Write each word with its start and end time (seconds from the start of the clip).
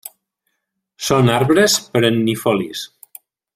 Són 1.09 1.29
arbres 1.35 1.77
perennifolis. 1.99 2.85